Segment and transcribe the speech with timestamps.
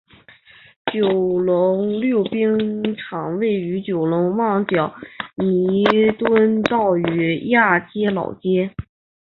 [0.91, 4.95] 九龙溜冰场位于九龙旺角
[5.35, 5.83] 弥
[6.17, 8.73] 敦道与亚皆老街。